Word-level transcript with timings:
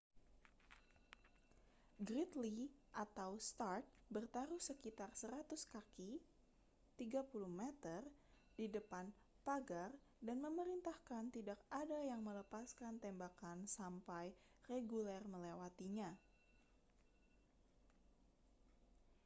gridley 2.07 2.65
atau 3.03 3.31
stark 3.47 3.85
bertaruh 4.15 4.57
sekitar 4.69 5.11
100 5.13 5.45
kaki 5.73 6.11
30 6.97 7.21
m 7.45 7.61
di 8.57 8.65
depan 8.75 9.05
pagar 9.47 9.91
dan 10.27 10.37
memerintahkan 10.45 11.23
tidak 11.35 11.59
ada 11.81 11.99
yang 12.09 12.21
melepaskan 12.27 12.93
tembakan 13.03 13.57
sampai 13.77 14.25
reguler 14.71 15.21
melewatinya 15.33 16.09